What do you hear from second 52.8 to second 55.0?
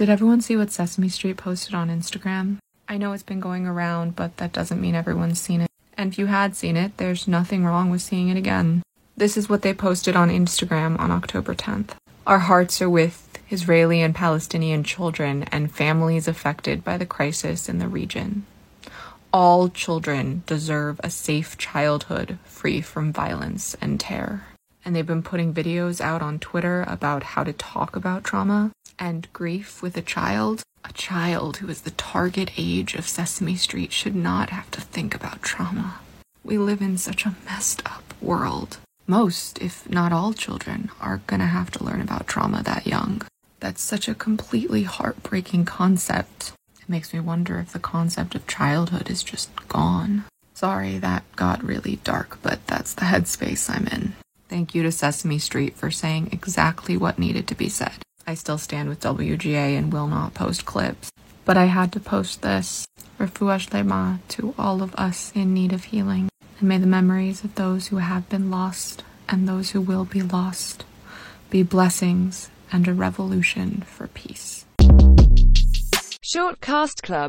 the headspace I'm in. Thank you to